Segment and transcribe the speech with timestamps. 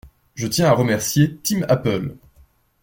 [0.33, 2.15] Je tiens à remercier Tim Apple.